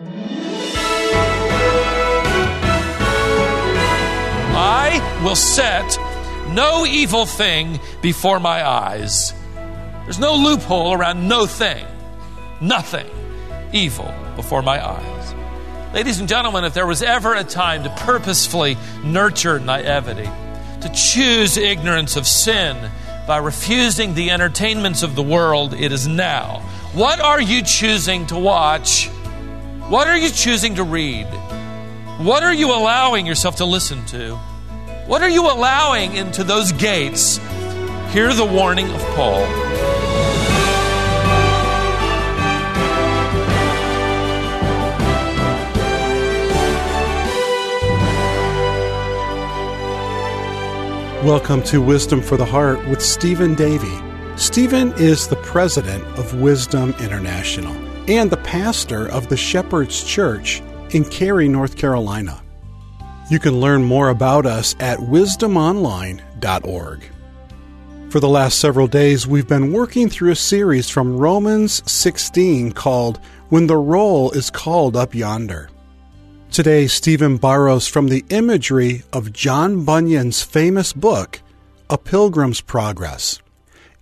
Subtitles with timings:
[0.00, 0.80] I
[5.24, 5.98] will set
[6.50, 9.34] no evil thing before my eyes.
[10.04, 11.84] There's no loophole around no thing,
[12.60, 13.08] nothing
[13.72, 15.34] evil before my eyes.
[15.92, 20.30] Ladies and gentlemen, if there was ever a time to purposefully nurture naivety,
[20.80, 22.92] to choose ignorance of sin
[23.26, 26.60] by refusing the entertainments of the world, it is now.
[26.92, 29.10] What are you choosing to watch?
[29.88, 31.24] What are you choosing to read?
[32.18, 34.36] What are you allowing yourself to listen to?
[35.06, 37.38] What are you allowing into those gates?
[38.10, 39.40] Hear the warning of Paul.
[51.24, 53.98] Welcome to Wisdom for the Heart with Stephen Davey.
[54.36, 61.04] Stephen is the president of Wisdom International and the pastor of the Shepherd's Church in
[61.04, 62.42] Cary, North Carolina.
[63.30, 67.02] You can learn more about us at wisdomonline.org.
[68.08, 73.20] For the last several days, we've been working through a series from Romans 16 called
[73.50, 75.68] When the Roll is Called Up Yonder.
[76.50, 81.42] Today, Stephen borrows from the imagery of John Bunyan's famous book,
[81.90, 83.42] A Pilgrim's Progress.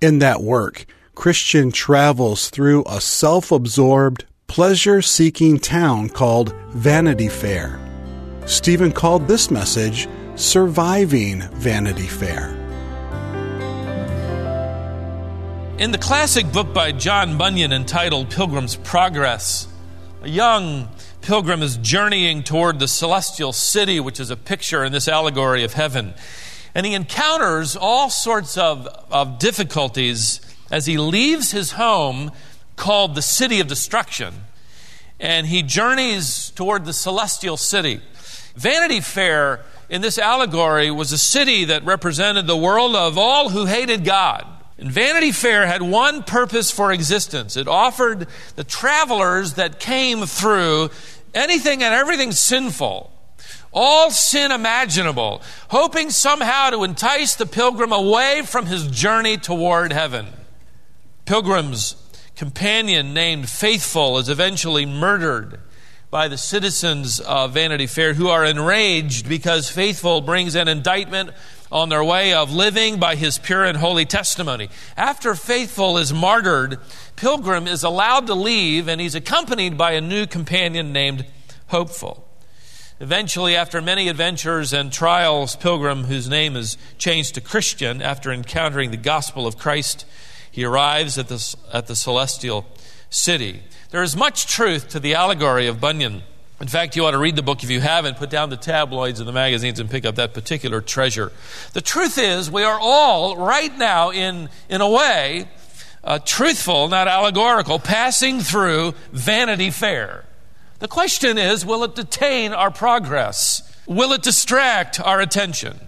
[0.01, 0.87] In that work,
[1.17, 7.81] Christian travels through a self absorbed, pleasure seeking town called Vanity Fair.
[8.45, 12.51] Stephen called this message Surviving Vanity Fair.
[15.79, 19.69] In the classic book by John Bunyan entitled Pilgrim's Progress,
[20.23, 20.87] a young
[21.23, 25.73] pilgrim is journeying toward the celestial city, which is a picture in this allegory of
[25.73, 26.13] heaven.
[26.75, 32.33] And he encounters all sorts of, of difficulties as he leaves his home
[32.77, 34.35] called the city of destruction
[35.19, 38.01] and he journeys toward the celestial city.
[38.55, 43.67] Vanity Fair in this allegory was a city that represented the world of all who
[43.67, 44.47] hated God.
[44.79, 47.57] And Vanity Fair had one purpose for existence.
[47.57, 48.27] It offered
[48.57, 50.91] the travelers that came through
[51.33, 53.11] anything and everything sinful,
[53.73, 60.27] all sin imaginable, hoping somehow to entice the pilgrim away from his journey toward heaven.
[61.27, 61.97] Pilgrim's
[62.37, 65.59] companion named Faithful is eventually murdered
[66.09, 71.31] by the citizens of Vanity Fair who are enraged because Faithful brings an indictment
[71.73, 74.69] on their way of living by his pure and holy testimony.
[74.97, 76.79] After Faithful is martyred,
[77.17, 81.27] Pilgrim is allowed to leave and he's accompanied by a new companion named
[81.67, 82.23] Hopeful.
[83.01, 88.93] Eventually, after many adventures and trials, Pilgrim, whose name is changed to Christian after encountering
[88.93, 90.07] the gospel of Christ,
[90.57, 92.65] he arrives at the, at the celestial
[93.11, 93.63] city.
[93.91, 96.23] There is much truth to the allegory of Bunyan.
[96.63, 98.17] In fact, you ought to read the book if you haven't.
[98.17, 101.31] Put down the tabloids and the magazines and pick up that particular treasure.
[101.75, 105.47] The truth is, we are all right now, in, in a way,
[106.03, 110.25] uh, truthful, not allegorical, passing through Vanity Fair.
[110.79, 113.61] The question is will it detain our progress?
[113.87, 115.79] Will it distract our attention?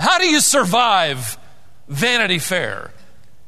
[0.00, 1.38] How do you survive
[1.86, 2.90] Vanity Fair?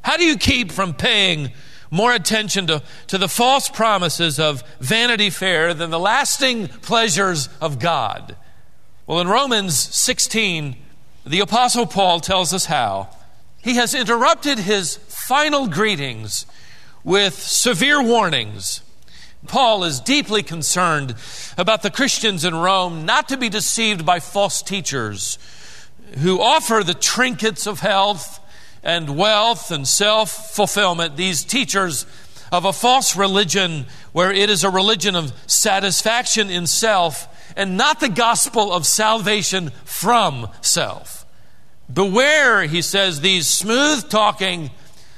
[0.02, 1.52] How do you keep from paying
[1.90, 7.78] more attention to, to the false promises of Vanity Fair than the lasting pleasures of
[7.78, 8.36] God?
[9.06, 10.76] Well, in Romans 16,
[11.26, 13.10] the Apostle Paul tells us how.
[13.62, 16.46] He has interrupted his final greetings
[17.04, 18.82] with severe warnings.
[19.46, 21.14] Paul is deeply concerned
[21.58, 25.38] about the Christians in Rome not to be deceived by false teachers
[26.18, 28.40] who offer the trinkets of health
[28.82, 32.06] and wealth and self fulfillment, these teachers
[32.50, 38.00] of a false religion where it is a religion of satisfaction in self and not
[38.00, 41.24] the gospel of salvation from self.
[41.92, 44.70] Beware, he says, these smooth talking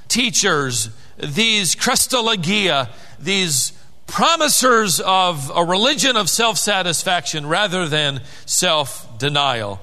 [0.09, 3.73] teachers, these chrestologia, these
[4.07, 9.81] promisers of a religion of self satisfaction rather than self denial.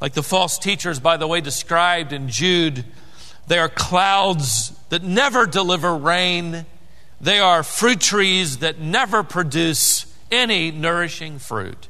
[0.00, 2.84] Like the false teachers, by the way, described in Jude,
[3.46, 6.66] they are clouds that never deliver rain.
[7.20, 11.88] They are fruit trees that never produce any nourishing fruit.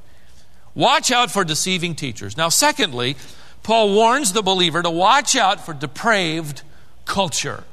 [0.75, 2.37] Watch out for deceiving teachers.
[2.37, 3.17] Now, secondly,
[3.63, 6.63] Paul warns the believer to watch out for depraved
[7.07, 7.65] culture.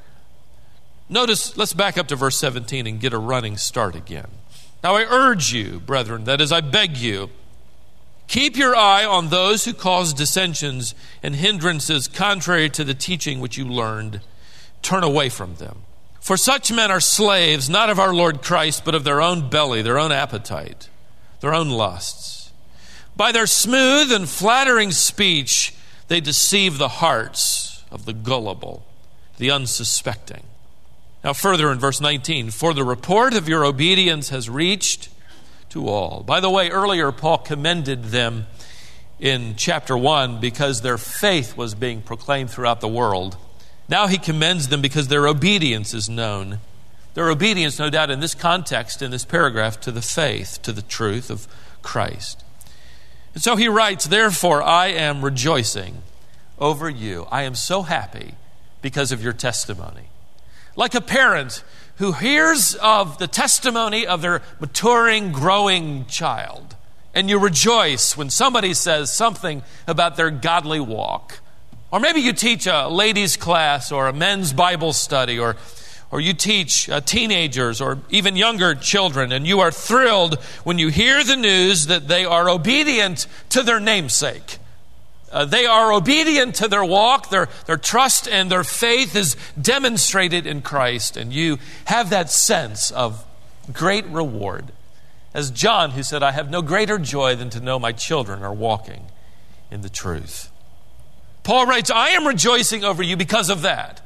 [1.09, 4.27] Notice, let's back up to verse 17 and get a running start again.
[4.83, 7.30] Now I urge you, brethren, that is, I beg you,
[8.27, 13.57] keep your eye on those who cause dissensions and hindrances contrary to the teaching which
[13.57, 14.21] you learned.
[14.81, 15.83] Turn away from them.
[16.19, 19.81] For such men are slaves, not of our Lord Christ, but of their own belly,
[19.81, 20.89] their own appetite,
[21.41, 22.51] their own lusts.
[23.15, 25.73] By their smooth and flattering speech,
[26.07, 28.85] they deceive the hearts of the gullible,
[29.37, 30.43] the unsuspecting.
[31.23, 35.09] Now, further in verse 19, for the report of your obedience has reached
[35.73, 36.23] to all.
[36.23, 38.45] By the way, earlier Paul commended them
[39.19, 43.37] in chapter 1 because their faith was being proclaimed throughout the world.
[43.89, 46.59] Now he commends them because their obedience is known.
[47.15, 50.81] Their obedience, no doubt, in this context, in this paragraph, to the faith, to the
[50.83, 51.47] truth of
[51.81, 52.43] Christ.
[53.33, 56.03] And so he writes, Therefore, I am rejoicing
[56.59, 57.27] over you.
[57.31, 58.35] I am so happy
[58.83, 60.09] because of your testimony.
[60.75, 61.63] Like a parent
[61.98, 66.75] who hears of the testimony of their maturing, growing child,
[67.13, 71.40] and you rejoice when somebody says something about their godly walk.
[71.92, 75.56] Or maybe you teach a ladies' class or a men's Bible study, or,
[76.10, 80.88] or you teach uh, teenagers or even younger children, and you are thrilled when you
[80.88, 84.57] hear the news that they are obedient to their namesake.
[85.33, 90.45] Uh, they are obedient to their walk, their, their trust and their faith is demonstrated
[90.45, 93.25] in Christ, and you have that sense of
[93.71, 94.71] great reward.
[95.33, 98.53] As John, who said, I have no greater joy than to know my children are
[98.53, 99.07] walking
[99.71, 100.51] in the truth.
[101.41, 104.01] Paul writes, I am rejoicing over you because of that.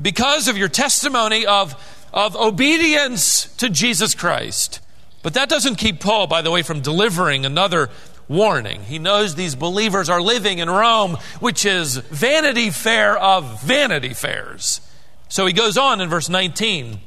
[0.00, 1.74] Because of your testimony of,
[2.12, 4.80] of obedience to Jesus Christ.
[5.22, 7.90] But that doesn't keep Paul, by the way, from delivering another
[8.28, 8.82] warning.
[8.82, 14.80] He knows these believers are living in Rome, which is vanity fair of vanity fairs.
[15.28, 17.00] So he goes on in verse 19,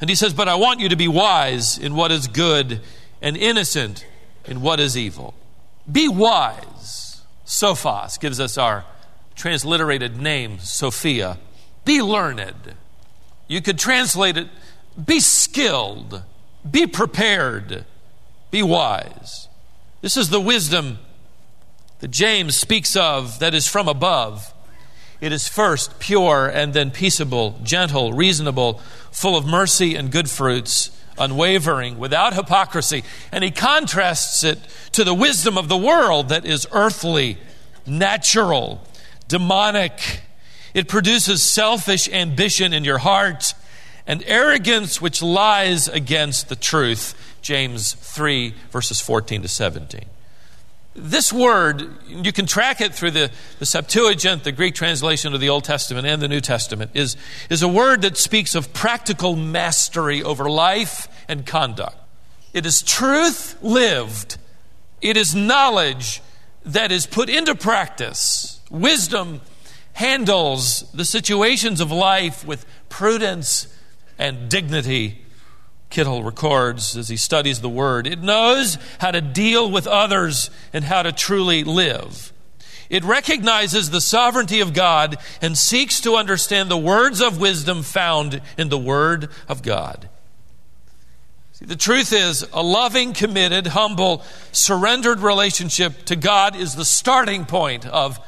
[0.00, 2.80] and he says, But I want you to be wise in what is good
[3.20, 4.06] and innocent
[4.44, 5.34] in what is evil.
[5.90, 7.22] Be wise.
[7.44, 8.84] Sophos gives us our
[9.34, 11.38] transliterated name, Sophia.
[11.84, 12.74] Be learned.
[13.48, 14.48] You could translate it
[15.04, 16.22] be skilled,
[16.68, 17.84] be prepared,
[18.50, 19.48] be wise.
[20.00, 20.98] This is the wisdom
[21.98, 24.54] that James speaks of that is from above.
[25.20, 28.80] It is first pure and then peaceable, gentle, reasonable,
[29.10, 33.04] full of mercy and good fruits, unwavering, without hypocrisy.
[33.30, 34.58] And he contrasts it
[34.92, 37.36] to the wisdom of the world that is earthly,
[37.86, 38.80] natural,
[39.28, 40.22] demonic.
[40.72, 43.52] It produces selfish ambition in your heart
[44.06, 47.14] and arrogance which lies against the truth.
[47.42, 50.04] James 3, verses 14 to 17.
[50.94, 55.48] This word, you can track it through the, the Septuagint, the Greek translation of the
[55.48, 57.16] Old Testament and the New Testament, is,
[57.48, 61.96] is a word that speaks of practical mastery over life and conduct.
[62.52, 64.36] It is truth lived,
[65.00, 66.22] it is knowledge
[66.64, 68.60] that is put into practice.
[68.68, 69.40] Wisdom
[69.94, 73.72] handles the situations of life with prudence
[74.18, 75.24] and dignity
[75.90, 78.06] Kittel records as he studies the Word.
[78.06, 82.32] It knows how to deal with others and how to truly live.
[82.88, 88.40] It recognizes the sovereignty of God and seeks to understand the words of wisdom found
[88.56, 90.08] in the Word of God.
[91.52, 97.44] See, the truth is, a loving, committed, humble, surrendered relationship to God is the starting
[97.44, 98.18] point of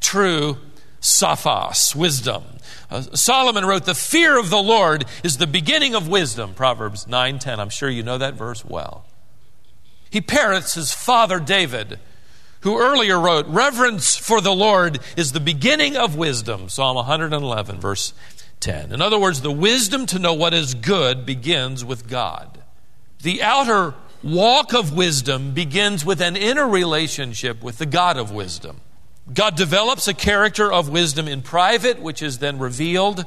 [0.00, 0.58] true
[1.00, 2.44] sophos, wisdom.
[2.90, 7.38] Uh, Solomon wrote, The fear of the Lord is the beginning of wisdom, Proverbs 9
[7.38, 7.60] 10.
[7.60, 9.04] I'm sure you know that verse well.
[10.10, 12.00] He parrots his father David,
[12.60, 18.12] who earlier wrote, Reverence for the Lord is the beginning of wisdom, Psalm 111, verse
[18.58, 18.92] 10.
[18.92, 22.62] In other words, the wisdom to know what is good begins with God.
[23.22, 28.80] The outer walk of wisdom begins with an inner relationship with the God of wisdom.
[29.32, 33.24] God develops a character of wisdom in private, which is then revealed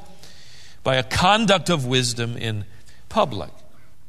[0.82, 2.64] by a conduct of wisdom in
[3.08, 3.50] public.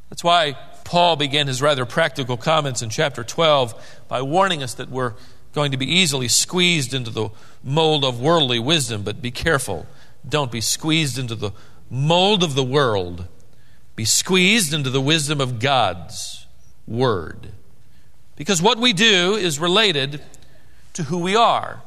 [0.10, 4.90] That's why Paul began his rather practical comments in chapter 12 by warning us that
[4.90, 5.14] we're
[5.54, 7.30] going to be easily squeezed into the
[7.64, 9.88] mold of worldly wisdom, but be careful.
[10.28, 11.52] Don't be squeezed into the
[11.90, 13.28] mold of the world.
[13.96, 16.46] Be squeezed into the wisdom of God's
[16.86, 17.52] Word.
[18.36, 20.22] Because what we do is related
[20.94, 21.82] to who we are.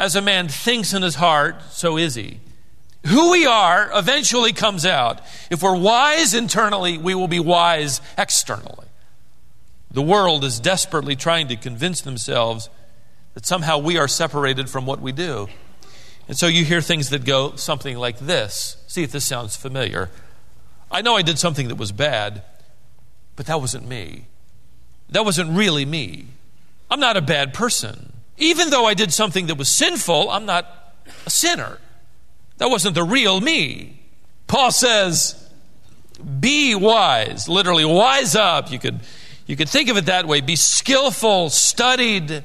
[0.00, 2.40] As a man thinks in his heart, so is he.
[3.06, 5.20] Who we are eventually comes out.
[5.50, 8.86] If we're wise internally, we will be wise externally.
[9.90, 12.70] The world is desperately trying to convince themselves
[13.34, 15.48] that somehow we are separated from what we do.
[16.28, 18.78] And so you hear things that go something like this.
[18.86, 20.08] See if this sounds familiar.
[20.90, 22.42] I know I did something that was bad,
[23.36, 24.24] but that wasn't me.
[25.10, 26.28] That wasn't really me.
[26.90, 28.09] I'm not a bad person.
[28.40, 30.94] Even though I did something that was sinful, I'm not
[31.26, 31.78] a sinner.
[32.56, 34.00] That wasn't the real me.
[34.46, 35.48] Paul says,
[36.40, 38.72] be wise, literally wise up.
[38.72, 39.00] You could,
[39.46, 40.40] you could think of it that way.
[40.40, 42.42] Be skillful, studied,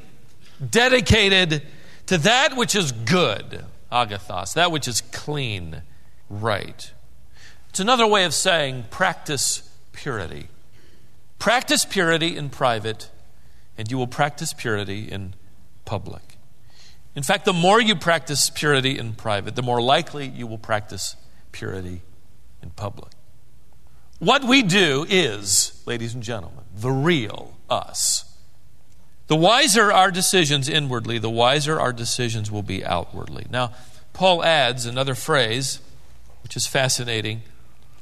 [0.69, 1.63] dedicated
[2.07, 5.81] to that which is good, agathos, that which is clean,
[6.29, 6.91] right.
[7.69, 10.47] It's another way of saying practice purity.
[11.39, 13.09] Practice purity in private,
[13.77, 15.33] and you will practice purity in
[15.85, 16.37] public.
[17.15, 21.15] In fact, the more you practice purity in private, the more likely you will practice
[21.51, 22.01] purity
[22.61, 23.13] in public.
[24.19, 28.25] What we do is, ladies and gentlemen, the real us.
[29.27, 33.47] The wiser our decisions inwardly, the wiser our decisions will be outwardly.
[33.49, 33.73] Now,
[34.13, 35.79] Paul adds another phrase,
[36.43, 37.41] which is fascinating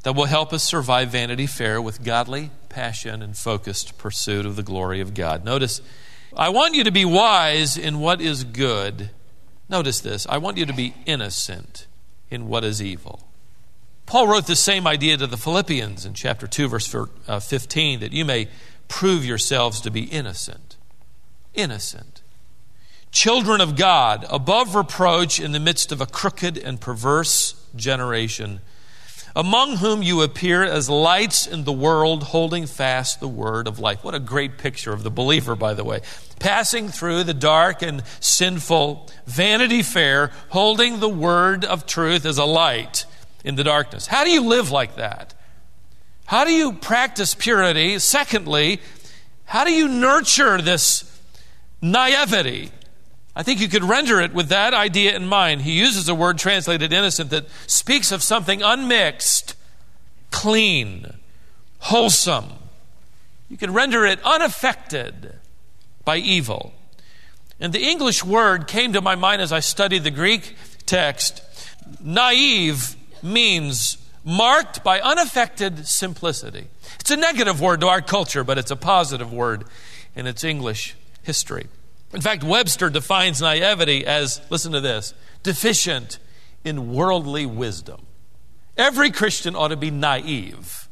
[0.03, 4.63] that will help us survive Vanity Fair with godly passion and focused pursuit of the
[4.63, 5.45] glory of God.
[5.45, 5.81] Notice,
[6.35, 9.11] I want you to be wise in what is good.
[9.69, 11.87] Notice this I want you to be innocent
[12.29, 13.27] in what is evil.
[14.05, 16.93] Paul wrote the same idea to the Philippians in chapter 2, verse
[17.27, 18.49] uh, 15, that you may
[18.87, 20.75] prove yourselves to be innocent.
[21.53, 22.21] Innocent.
[23.11, 28.59] Children of God, above reproach in the midst of a crooked and perverse generation
[29.35, 34.03] among whom you appear as lights in the world, holding fast the word of life.
[34.03, 36.01] What a great picture of the believer, by the way.
[36.39, 42.45] Passing through the dark and sinful Vanity Fair, holding the word of truth as a
[42.45, 43.05] light
[43.43, 44.07] in the darkness.
[44.07, 45.33] How do you live like that?
[46.25, 47.99] How do you practice purity?
[47.99, 48.81] Secondly,
[49.45, 51.21] how do you nurture this
[51.81, 52.71] naivety?
[53.35, 55.61] I think you could render it with that idea in mind.
[55.61, 59.55] He uses a word translated innocent that speaks of something unmixed,
[60.29, 61.13] clean,
[61.79, 62.45] wholesome.
[63.49, 65.33] You could render it unaffected
[66.05, 66.73] by evil.
[67.59, 71.41] And the English word came to my mind as I studied the Greek text.
[72.01, 76.67] Naive means marked by unaffected simplicity.
[76.99, 79.65] It's a negative word to our culture, but it's a positive word
[80.15, 81.67] in its English history.
[82.13, 86.19] In fact, Webster defines naivety as, listen to this, deficient
[86.63, 88.05] in worldly wisdom.
[88.77, 90.87] Every Christian ought to be naive,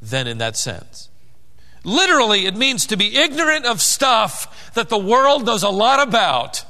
[0.00, 1.08] then, in that sense.
[1.82, 6.64] Literally, it means to be ignorant of stuff that the world knows a lot about.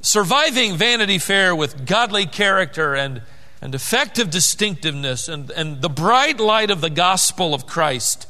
[0.00, 3.22] Surviving Vanity Fair with godly character and,
[3.60, 8.26] and effective distinctiveness and, and the bright light of the gospel of Christ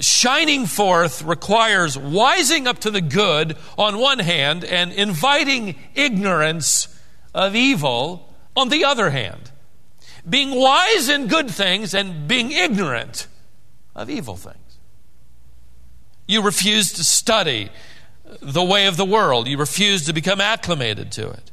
[0.00, 6.88] shining forth requires wising up to the good on one hand and inviting ignorance
[7.34, 9.50] of evil on the other hand.
[10.28, 13.26] Being wise in good things and being ignorant
[13.94, 14.56] of evil things.
[16.26, 17.70] You refuse to study
[18.40, 19.48] the way of the world.
[19.48, 21.50] You refuse to become acclimated to it.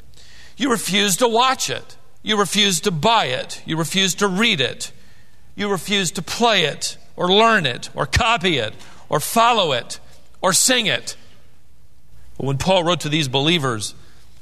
[0.58, 1.98] You refuse to watch it.
[2.22, 3.62] You refuse to buy it.
[3.66, 4.92] You refuse to read it.
[5.56, 8.74] You refuse to play it or learn it or copy it
[9.10, 10.00] or follow it
[10.42, 11.16] or sing it.
[12.38, 13.96] But when Paul wrote to these believers,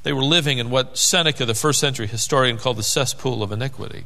[0.03, 4.06] they were living in what Seneca, the first century historian, called the cesspool of iniquity.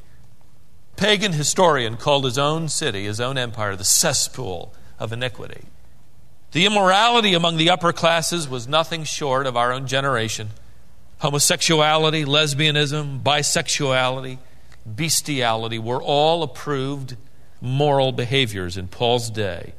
[0.96, 5.66] Pagan historian called his own city, his own empire, the cesspool of iniquity.
[6.52, 10.50] The immorality among the upper classes was nothing short of our own generation.
[11.20, 14.38] Homosexuality, lesbianism, bisexuality,
[14.86, 17.16] bestiality were all approved
[17.62, 19.74] moral behaviors in Paul's day.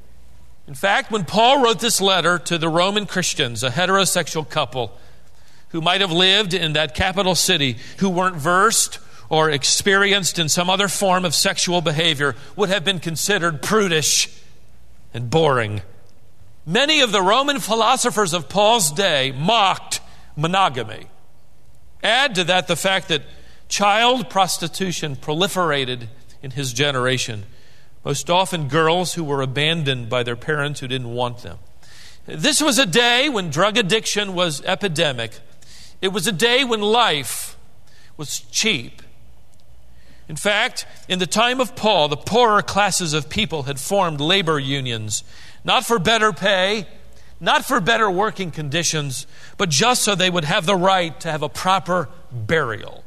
[0.66, 4.92] In fact, when Paul wrote this letter to the Roman Christians, a heterosexual couple
[5.70, 8.98] who might have lived in that capital city, who weren't versed
[9.30, 14.28] or experienced in some other form of sexual behavior, would have been considered prudish
[15.14, 15.82] and boring.
[16.66, 20.00] Many of the Roman philosophers of Paul's day mocked
[20.36, 21.06] monogamy.
[22.02, 23.22] Add to that the fact that
[23.68, 26.08] child prostitution proliferated
[26.42, 27.44] in his generation
[28.04, 31.58] most often girls who were abandoned by their parents who didn't want them.
[32.26, 35.38] This was a day when drug addiction was epidemic.
[36.00, 37.56] It was a day when life
[38.16, 39.02] was cheap.
[40.28, 44.58] In fact, in the time of Paul, the poorer classes of people had formed labor
[44.58, 45.24] unions,
[45.64, 46.86] not for better pay,
[47.40, 49.26] not for better working conditions,
[49.56, 53.04] but just so they would have the right to have a proper burial.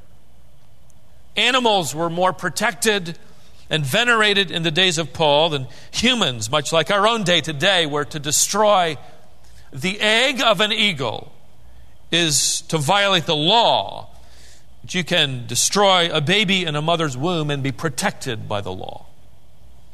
[1.36, 3.20] Animals were more protected,
[3.72, 7.86] and venerated in the days of Paul than humans, much like our own day today,
[7.86, 8.98] were to destroy
[9.72, 11.32] the egg of an eagle
[12.12, 14.10] is to violate the law.
[14.82, 18.74] But you can destroy a baby in a mother's womb and be protected by the
[18.74, 19.06] law.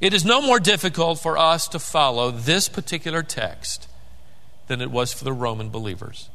[0.02, 3.88] It is no more difficult for us to follow this particular text
[4.68, 6.30] than it was for the Roman believers.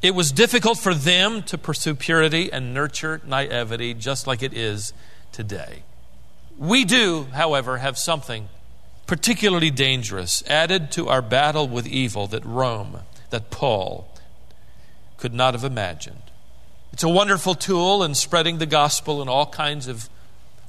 [0.00, 4.94] It was difficult for them to pursue purity and nurture naivety, just like it is
[5.30, 5.82] today.
[6.58, 8.48] We do, however, have something
[9.06, 14.08] particularly dangerous added to our battle with evil that Rome, that Paul,
[15.16, 16.22] could not have imagined.
[16.92, 20.08] It's a wonderful tool in spreading the gospel and all kinds of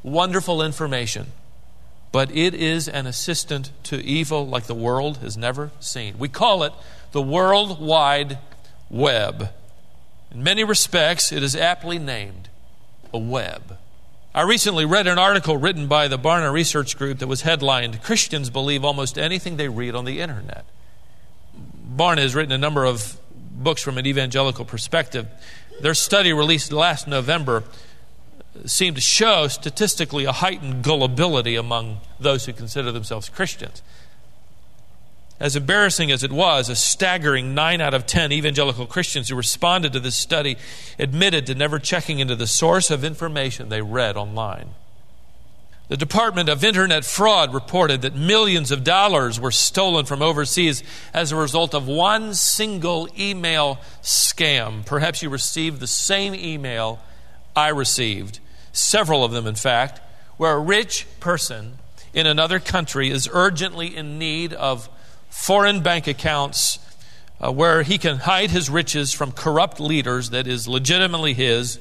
[0.03, 1.31] wonderful information,
[2.11, 6.17] but it is an assistant to evil like the world has never seen.
[6.17, 6.73] We call it
[7.11, 8.39] the World Wide
[8.89, 9.49] Web.
[10.31, 12.49] In many respects, it is aptly named
[13.13, 13.77] a web.
[14.35, 18.49] I recently read an article written by the Barna Research Group that was headlined Christians
[18.49, 20.65] Believe Almost Anything They Read on the Internet.
[21.95, 23.19] Barna has written a number of
[23.51, 25.27] books from an evangelical perspective.
[25.81, 27.63] Their study, released last November,
[28.65, 33.83] seemed to show statistically a heightened gullibility among those who consider themselves Christians.
[35.43, 39.91] As embarrassing as it was, a staggering 9 out of 10 evangelical Christians who responded
[39.91, 40.55] to this study
[40.97, 44.69] admitted to never checking into the source of information they read online.
[45.89, 50.81] The Department of Internet Fraud reported that millions of dollars were stolen from overseas
[51.13, 54.85] as a result of one single email scam.
[54.85, 57.01] Perhaps you received the same email
[57.53, 58.39] I received,
[58.71, 59.99] several of them, in fact,
[60.37, 61.79] where a rich person
[62.13, 64.87] in another country is urgently in need of
[65.33, 66.79] foreign bank accounts
[67.41, 71.79] uh, where he can hide his riches from corrupt leaders that is legitimately his.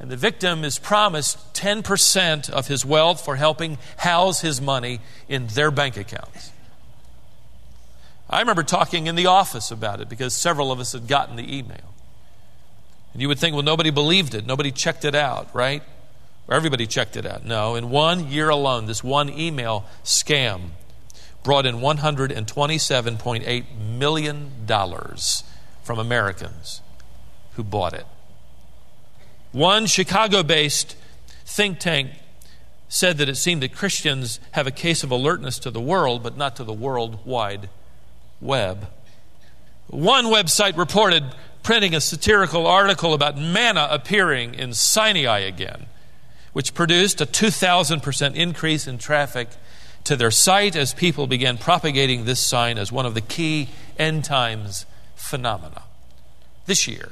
[0.00, 5.46] And the victim is promised 10% of his wealth for helping house his money in
[5.48, 6.50] their bank accounts.
[8.28, 11.56] I remember talking in the office about it because several of us had gotten the
[11.56, 11.94] email.
[13.12, 15.82] And you would think, well, nobody believed it, nobody checked it out, right?
[16.48, 17.44] Or everybody checked it out.
[17.44, 20.70] No, in one year alone, this one email scam
[21.46, 24.50] brought in $127.8 million
[25.84, 26.80] from Americans
[27.52, 28.04] who bought it.
[29.52, 30.96] One Chicago based
[31.44, 32.10] think tank
[32.88, 36.36] said that it seemed that Christians have a case of alertness to the world, but
[36.36, 37.68] not to the world wide
[38.40, 38.88] web.
[39.86, 41.26] One website reported
[41.62, 45.86] printing a satirical article about manna appearing in Sinai again,
[46.52, 49.50] which produced a 2,000% increase in traffic
[50.06, 54.24] to their site as people began propagating this sign as one of the key end
[54.24, 55.82] times phenomena.
[56.66, 57.10] This year,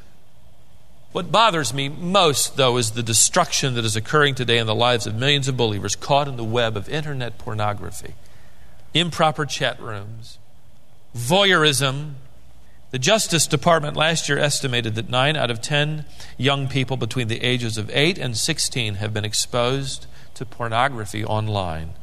[1.10, 5.06] what bothers me most, though, is the destruction that is occurring today in the lives
[5.06, 8.14] of millions of believers caught in the web of internet pornography,
[8.94, 10.38] improper chat rooms,
[11.16, 12.14] voyeurism.
[12.92, 16.04] The Justice Department last year estimated that 9 out of 10
[16.38, 21.94] young people between the ages of 8 and 16 have been exposed to pornography online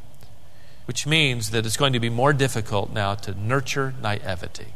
[0.86, 4.74] which means that it's going to be more difficult now to nurture naivety,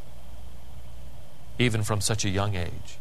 [1.59, 2.99] even from such a young age.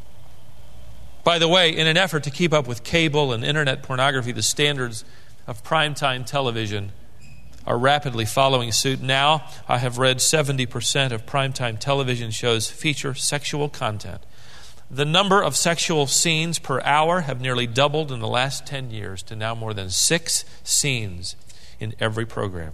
[1.23, 4.43] By the way, in an effort to keep up with cable and internet pornography, the
[4.43, 5.03] standards
[5.47, 6.91] of primetime television
[7.65, 9.01] are rapidly following suit.
[9.01, 14.21] Now, I have read 70% of primetime television shows feature sexual content.
[14.89, 19.23] The number of sexual scenes per hour have nearly doubled in the last 10 years
[19.23, 21.35] to now more than six scenes
[21.79, 22.73] in every program.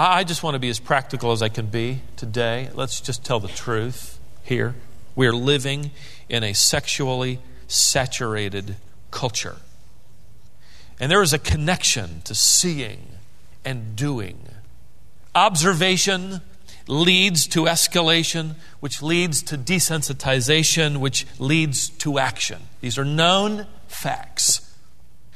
[0.00, 2.70] I just want to be as practical as I can be today.
[2.72, 4.76] Let's just tell the truth here.
[5.16, 5.90] We are living
[6.28, 8.76] in a sexually saturated
[9.10, 9.56] culture.
[11.00, 13.08] And there is a connection to seeing
[13.64, 14.38] and doing.
[15.34, 16.42] Observation
[16.86, 22.62] leads to escalation, which leads to desensitization, which leads to action.
[22.82, 24.64] These are known facts.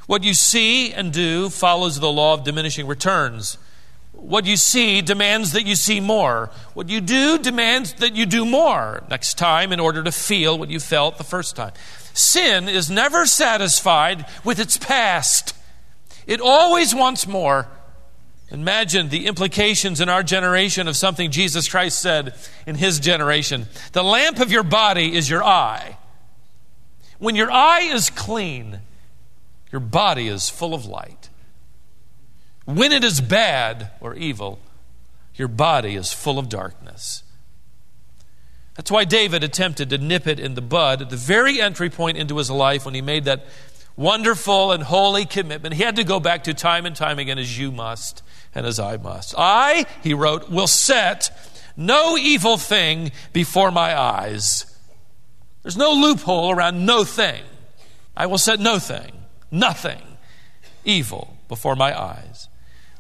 [0.07, 3.59] What you see and do follows the law of diminishing returns.
[4.23, 6.51] What you see demands that you see more.
[6.75, 10.71] What you do demands that you do more next time in order to feel what
[10.71, 11.73] you felt the first time.
[12.15, 15.57] Sin is never satisfied with its past,
[16.27, 17.67] it always wants more.
[18.51, 22.35] Imagine the implications in our generation of something Jesus Christ said
[22.67, 23.67] in his generation.
[23.93, 25.97] The lamp of your body is your eye.
[27.19, 28.81] When your eye is clean,
[29.73, 31.22] your body is full of light.
[32.65, 34.61] When it is bad or evil,
[35.35, 37.25] your body is full of darkness.
[38.75, 42.17] That's why David attempted to nip it in the bud at the very entry point
[42.17, 43.45] into his life when he made that
[43.97, 45.75] wonderful and holy commitment.
[45.75, 48.23] He had to go back to time and time again, as you must
[48.55, 49.35] and as I must.
[49.37, 51.31] I, he wrote, will set
[51.77, 54.67] no evil thing before my eyes.
[55.63, 57.43] There's no loophole around no thing.
[58.17, 59.13] I will set no thing,
[59.51, 60.03] nothing
[60.85, 62.49] evil before my eyes.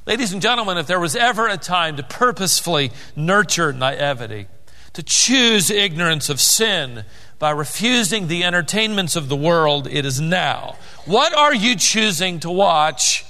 [0.04, 4.48] Ladies and gentlemen, if there was ever a time to purposefully nurture naivety,
[4.94, 7.04] to choose ignorance of sin
[7.38, 10.76] by refusing the entertainments of the world, it is now.
[11.06, 13.24] What are you choosing to watch?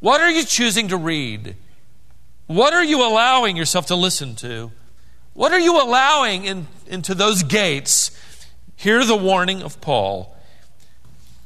[0.00, 1.54] What are you choosing to read?
[2.48, 4.72] What are you allowing yourself to listen to?
[5.34, 8.10] What are you allowing in, into those gates?
[8.74, 10.36] Hear the warning of Paul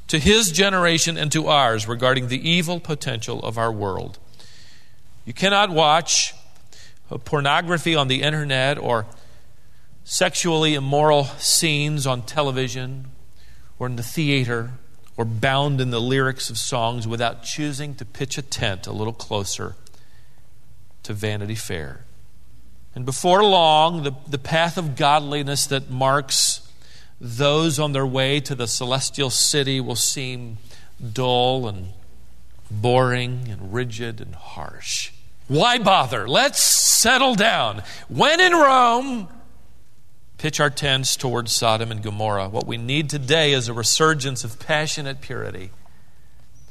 [0.09, 4.19] to his generation and to ours regarding the evil potential of our world.
[5.27, 6.35] You cannot watch
[7.25, 9.07] pornography on the internet or
[10.05, 13.09] sexually immoral scenes on television
[13.79, 14.71] or in the theater
[15.17, 19.13] or bound in the lyrics of songs without choosing to pitch a tent a little
[19.13, 19.75] closer
[21.03, 22.05] to Vanity Fair.
[22.95, 26.71] And before long, the, the path of godliness that marks
[27.21, 30.59] those on their way to the celestial city will seem
[31.13, 31.89] dull and
[32.71, 35.11] boring and rigid and harsh.
[35.49, 36.29] Why bother?
[36.29, 37.83] Let's settle down.
[38.09, 39.29] When in Rome,
[40.39, 42.49] pitch our tents towards Sodom and Gomorrah.
[42.49, 45.71] What we need today is a resurgence of passionate purity,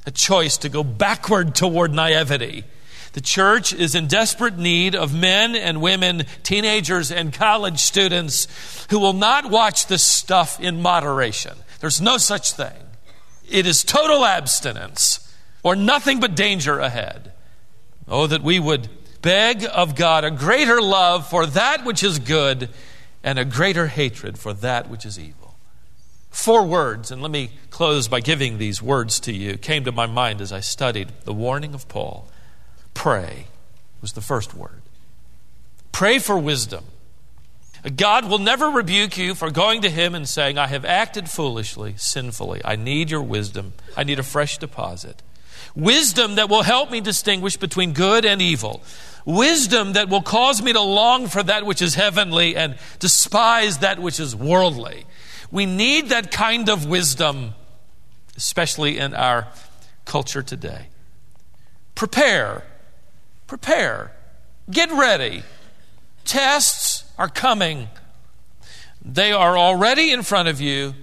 [0.05, 2.63] a choice to go backward toward naivety.
[3.13, 8.47] The church is in desperate need of men and women, teenagers and college students
[8.89, 11.53] who will not watch this stuff in moderation.
[11.79, 12.73] There's no such thing.
[13.49, 15.33] It is total abstinence
[15.63, 17.31] or nothing but danger ahead.
[18.07, 18.89] Oh, that we would
[19.21, 22.69] beg of God a greater love for that which is good
[23.23, 25.55] and a greater hatred for that which is evil.
[26.29, 30.05] Four words, and let me close by giving these words to you, came to my
[30.05, 32.29] mind as I studied the warning of Paul.
[32.93, 33.47] Pray
[34.01, 34.81] was the first word.
[35.91, 36.83] Pray for wisdom.
[37.95, 41.95] God will never rebuke you for going to Him and saying, I have acted foolishly,
[41.97, 42.61] sinfully.
[42.65, 43.73] I need your wisdom.
[43.95, 45.21] I need a fresh deposit.
[45.75, 48.81] Wisdom that will help me distinguish between good and evil
[49.25, 53.99] wisdom that will cause me to long for that which is heavenly and despise that
[53.99, 55.05] which is worldly.
[55.51, 57.55] We need that kind of wisdom,
[58.37, 59.47] especially in our
[60.05, 60.87] culture today.
[61.95, 62.63] Prepare.
[63.47, 64.11] Prepare.
[64.69, 65.43] Get ready.
[66.23, 67.87] Tests are coming.
[69.03, 70.93] They are already in front of you.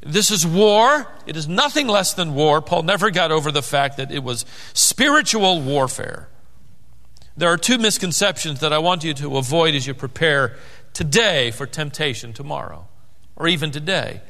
[0.00, 1.06] This is war.
[1.26, 2.62] It is nothing less than war.
[2.62, 6.28] Paul never got over the fact that it was spiritual warfare.
[7.36, 10.56] There are two misconceptions that I want you to avoid as you prepare
[10.92, 12.88] today for temptation tomorrow,
[13.36, 14.20] or even today.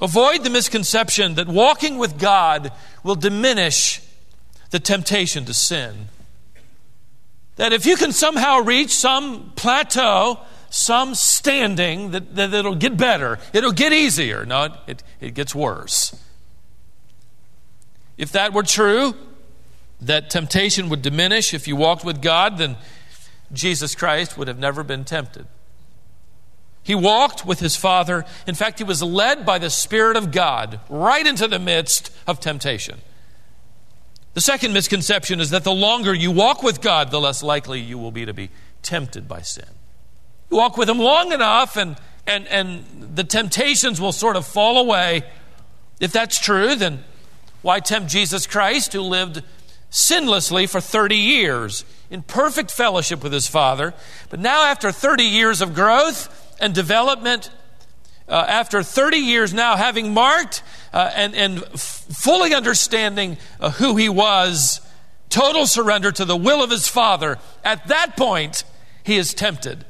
[0.00, 2.70] Avoid the misconception that walking with God
[3.02, 4.00] will diminish
[4.70, 6.08] the temptation to sin.
[7.56, 13.38] That if you can somehow reach some plateau, some standing, that, that it'll get better,
[13.52, 14.44] it'll get easier.
[14.44, 16.14] No, it, it gets worse.
[18.18, 19.14] If that were true,
[20.00, 22.76] that temptation would diminish if you walked with God, then
[23.52, 25.46] Jesus Christ would have never been tempted.
[26.82, 28.24] He walked with his Father.
[28.46, 32.38] In fact, he was led by the Spirit of God right into the midst of
[32.38, 33.00] temptation.
[34.34, 37.98] The second misconception is that the longer you walk with God, the less likely you
[37.98, 38.50] will be to be
[38.82, 39.64] tempted by sin.
[40.50, 42.84] You walk with Him long enough, and, and, and
[43.16, 45.22] the temptations will sort of fall away.
[46.00, 47.04] If that's true, then
[47.62, 49.42] why tempt Jesus Christ, who lived
[49.90, 53.94] sinlessly for 30 years in perfect fellowship with his Father.
[54.28, 57.50] But now, after 30 years of growth and development,
[58.28, 63.96] uh, after 30 years now having marked uh, and, and f- fully understanding uh, who
[63.96, 64.82] he was,
[65.30, 68.64] total surrender to the will of his Father, at that point,
[69.02, 69.85] he is tempted.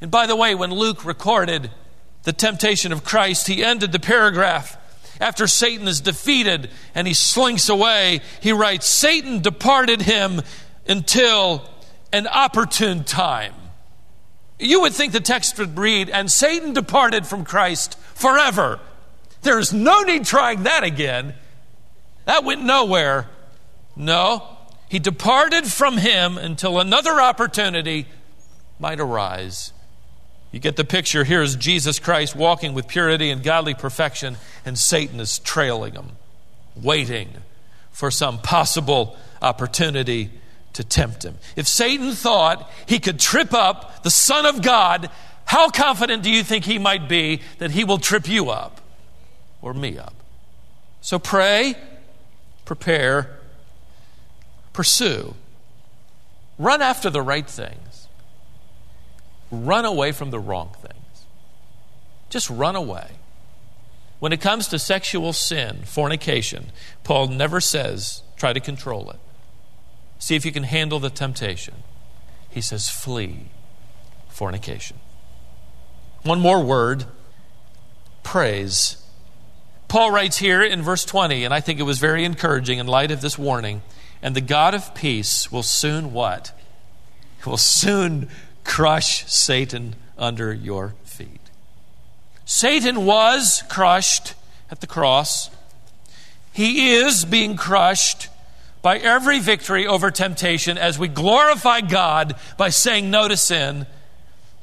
[0.00, 1.70] And by the way, when Luke recorded
[2.24, 4.76] the temptation of Christ, he ended the paragraph
[5.20, 10.42] after Satan is defeated and he slinks away, he writes, Satan departed him
[10.86, 11.68] until
[12.12, 13.54] an opportune time.
[14.58, 18.80] You would think the text would read, and Satan departed from Christ forever.
[19.42, 21.34] There's no need trying that again.
[22.24, 23.28] That went nowhere.
[23.94, 24.56] No,
[24.88, 28.06] he departed from him until another opportunity
[28.78, 29.72] might arise.
[30.56, 31.22] You get the picture.
[31.22, 36.12] Here is Jesus Christ walking with purity and godly perfection, and Satan is trailing him,
[36.74, 37.28] waiting
[37.90, 40.30] for some possible opportunity
[40.72, 41.36] to tempt him.
[41.56, 45.10] If Satan thought he could trip up the Son of God,
[45.44, 48.80] how confident do you think he might be that he will trip you up
[49.60, 50.14] or me up?
[51.02, 51.74] So pray,
[52.64, 53.36] prepare,
[54.72, 55.34] pursue,
[56.58, 57.76] run after the right thing
[59.64, 61.24] run away from the wrong things.
[62.28, 63.12] Just run away.
[64.18, 66.66] When it comes to sexual sin, fornication,
[67.04, 69.18] Paul never says, try to control it.
[70.18, 71.74] See if you can handle the temptation.
[72.48, 73.46] He says, flee
[74.28, 74.98] fornication.
[76.22, 77.04] One more word
[78.22, 78.96] praise.
[79.88, 83.10] Paul writes here in verse 20, and I think it was very encouraging in light
[83.10, 83.82] of this warning.
[84.20, 86.52] And the God of peace will soon what?
[87.46, 88.28] Will soon
[88.76, 91.40] crush Satan under your feet.
[92.44, 94.34] Satan was crushed
[94.70, 95.48] at the cross.
[96.52, 98.28] He is being crushed
[98.82, 103.86] by every victory over temptation as we glorify God by saying no to sin.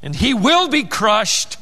[0.04, 1.58] And he will be crushed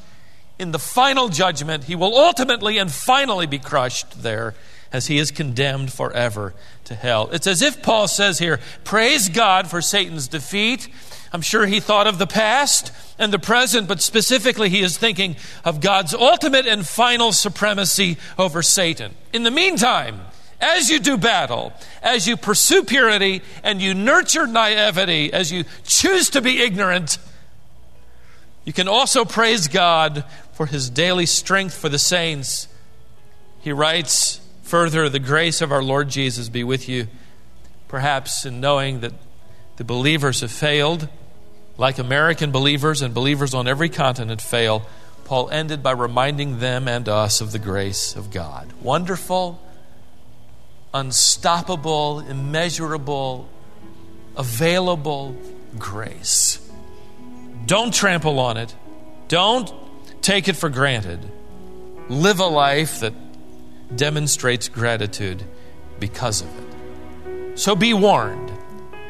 [0.59, 1.85] in the final judgment.
[1.85, 4.55] He will ultimately and finally be crushed there
[4.91, 7.29] as he is condemned forever to hell.
[7.31, 10.89] It's as if Paul says here, Praise God for Satan's defeat.
[11.33, 15.37] I'm sure he thought of the past and the present, but specifically he is thinking
[15.63, 19.13] of God's ultimate and final supremacy over Satan.
[19.31, 20.19] In the meantime,
[20.59, 26.29] as you do battle, as you pursue purity and you nurture naivety, as you choose
[26.31, 27.17] to be ignorant,
[28.65, 32.67] you can also praise God for his daily strength for the saints.
[33.61, 37.07] He writes further, The grace of our Lord Jesus be with you,
[37.87, 39.13] perhaps in knowing that
[39.77, 41.09] the believers have failed,
[41.81, 44.85] like American believers and believers on every continent fail.
[45.25, 48.71] Paul ended by reminding them and us of the grace of God.
[48.83, 49.59] Wonderful,
[50.93, 53.49] unstoppable, immeasurable,
[54.37, 55.35] available
[55.79, 56.59] grace.
[57.65, 58.75] Don't trample on it.
[59.27, 59.73] Don't
[60.21, 61.19] take it for granted.
[62.09, 63.13] Live a life that
[63.95, 65.43] demonstrates gratitude
[65.99, 67.57] because of it.
[67.57, 68.51] So be warned.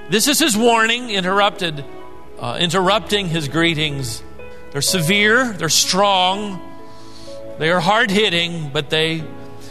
[0.10, 1.84] This is his warning, interrupted,
[2.42, 4.24] uh, interrupting his greetings.
[4.72, 6.60] They're severe, they're strong,
[7.60, 9.24] they are hard hitting, but they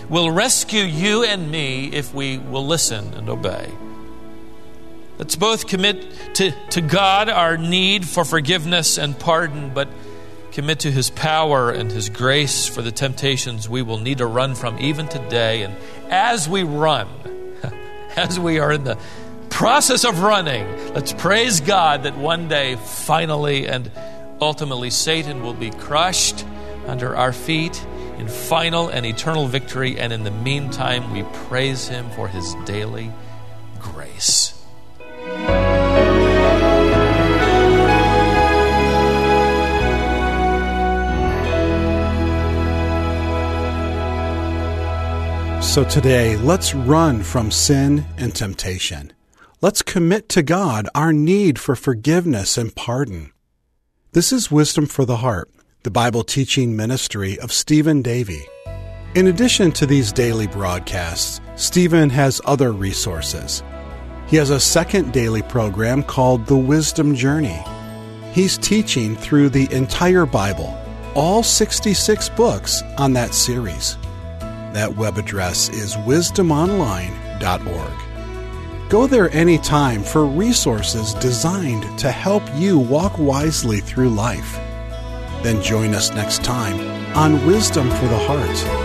[0.09, 3.69] will rescue you and me if we will listen and obey.
[5.19, 9.89] Let's both commit to, to God our need for forgiveness and pardon, but
[10.53, 14.55] commit to His power and His grace for the temptations we will need to run
[14.55, 15.63] from even today.
[15.63, 15.77] And
[16.09, 17.09] as we run,
[18.17, 18.99] as we are in the
[19.61, 23.93] process of running, let's praise God that one day, finally and
[24.41, 26.47] ultimately, Satan will be crushed
[26.87, 27.79] under our feet
[28.17, 29.99] in final and eternal victory.
[29.99, 33.13] And in the meantime, we praise Him for His daily
[33.79, 34.55] grace.
[45.63, 49.13] So today, let's run from sin and temptation.
[49.63, 53.31] Let's commit to God our need for forgiveness and pardon.
[54.13, 55.51] This is Wisdom for the Heart,
[55.83, 58.47] the Bible teaching ministry of Stephen Davey.
[59.15, 63.63] In addition to these daily broadcasts, Stephen has other resources.
[64.29, 67.63] He has a second daily program called The Wisdom Journey.
[68.33, 70.75] He's teaching through the entire Bible,
[71.15, 73.99] all 66 books on that series.
[74.73, 78.10] That web address is wisdomonline.org.
[78.91, 84.55] Go there anytime for resources designed to help you walk wisely through life.
[85.45, 86.77] Then join us next time
[87.17, 88.80] on Wisdom for the Heart.